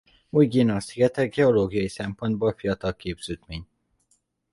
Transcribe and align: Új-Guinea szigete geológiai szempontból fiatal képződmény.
Új-Guinea 0.29 0.79
szigete 0.79 1.27
geológiai 1.27 1.87
szempontból 1.87 2.53
fiatal 2.57 2.95
képződmény. 2.95 3.67